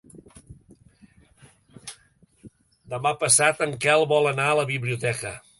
Demà 2.95 3.13
passat 3.27 3.65
en 3.67 3.79
Quel 3.85 4.09
vol 4.15 4.31
anar 4.35 4.49
a 4.55 4.61
la 4.63 4.69
biblioteca. 4.75 5.41